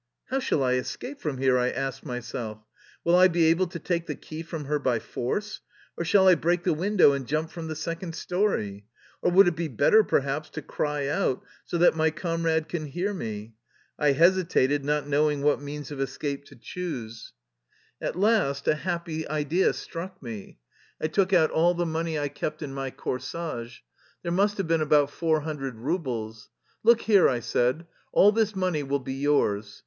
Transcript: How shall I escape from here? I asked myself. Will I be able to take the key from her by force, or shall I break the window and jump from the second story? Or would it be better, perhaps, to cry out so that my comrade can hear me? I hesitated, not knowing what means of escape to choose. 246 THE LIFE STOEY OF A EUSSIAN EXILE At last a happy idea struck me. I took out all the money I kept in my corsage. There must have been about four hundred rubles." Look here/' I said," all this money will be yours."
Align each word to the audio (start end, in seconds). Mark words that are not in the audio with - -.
How 0.31 0.39
shall 0.39 0.63
I 0.63 0.73
escape 0.77 1.19
from 1.19 1.37
here? 1.37 1.59
I 1.59 1.69
asked 1.69 2.03
myself. 2.03 2.65
Will 3.03 3.15
I 3.15 3.27
be 3.27 3.43
able 3.45 3.67
to 3.67 3.77
take 3.77 4.07
the 4.07 4.15
key 4.15 4.41
from 4.41 4.65
her 4.65 4.79
by 4.79 4.97
force, 4.97 5.61
or 5.95 6.03
shall 6.03 6.27
I 6.27 6.33
break 6.33 6.63
the 6.63 6.73
window 6.73 7.11
and 7.13 7.27
jump 7.27 7.51
from 7.51 7.67
the 7.67 7.75
second 7.75 8.15
story? 8.15 8.87
Or 9.21 9.29
would 9.29 9.47
it 9.47 9.55
be 9.55 9.67
better, 9.67 10.03
perhaps, 10.03 10.49
to 10.51 10.63
cry 10.63 11.07
out 11.07 11.43
so 11.65 11.77
that 11.77 11.95
my 11.95 12.09
comrade 12.09 12.67
can 12.67 12.87
hear 12.87 13.13
me? 13.13 13.53
I 13.99 14.13
hesitated, 14.13 14.83
not 14.83 15.07
knowing 15.07 15.43
what 15.43 15.61
means 15.61 15.91
of 15.91 16.01
escape 16.01 16.45
to 16.45 16.55
choose. 16.55 17.33
246 18.01 18.01
THE 18.01 18.09
LIFE 18.19 18.57
STOEY 18.57 18.71
OF 18.71 18.73
A 18.73 18.73
EUSSIAN 18.73 18.73
EXILE 18.73 18.73
At 18.73 18.73
last 18.73 18.73
a 18.73 18.83
happy 19.37 19.45
idea 19.45 19.73
struck 19.73 20.23
me. 20.23 20.59
I 20.99 21.07
took 21.09 21.31
out 21.31 21.51
all 21.51 21.75
the 21.75 21.85
money 21.85 22.17
I 22.17 22.27
kept 22.27 22.63
in 22.63 22.73
my 22.73 22.89
corsage. 22.89 23.81
There 24.23 24.31
must 24.31 24.57
have 24.57 24.67
been 24.67 24.81
about 24.81 25.11
four 25.11 25.41
hundred 25.41 25.75
rubles." 25.75 26.49
Look 26.83 27.01
here/' 27.01 27.29
I 27.29 27.39
said," 27.41 27.85
all 28.11 28.31
this 28.31 28.55
money 28.55 28.81
will 28.81 28.97
be 28.97 29.13
yours." 29.13 29.79